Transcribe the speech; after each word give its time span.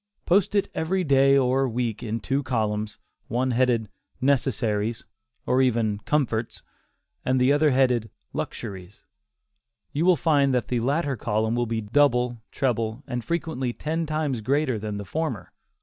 Post 0.25 0.55
it 0.55 0.67
every 0.73 1.03
day 1.03 1.37
or 1.37 1.69
week 1.69 2.01
in 2.01 2.19
two 2.19 2.41
columns, 2.41 2.97
one 3.27 3.51
headed 3.51 3.87
"necessaries" 4.19 5.05
or 5.45 5.61
even 5.61 5.99
"comforts," 6.05 6.63
and 7.23 7.39
the 7.39 7.53
other 7.53 7.69
headed 7.69 8.09
"luxuries," 8.33 9.03
and 9.03 9.05
you 9.99 10.03
will 10.07 10.15
find 10.15 10.55
that 10.55 10.69
the 10.69 10.79
latter 10.79 11.15
column 11.15 11.53
will 11.53 11.67
be 11.67 11.81
double, 11.81 12.41
treble, 12.49 13.03
and 13.05 13.23
frequently 13.23 13.73
ten 13.73 14.07
times 14.07 14.41
greater 14.41 14.79
than 14.79 14.97
the 14.97 15.05
former. 15.05 15.53